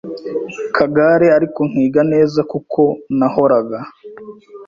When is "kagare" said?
0.75-1.27